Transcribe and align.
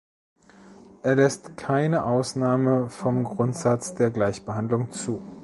Er 1.03 1.13
lässt 1.15 1.57
keine 1.57 2.05
Ausnahme 2.05 2.89
vom 2.89 3.23
Grundsatz 3.23 3.93
der 3.93 4.09
Gleichbehandlung 4.09 4.89
zu. 4.91 5.21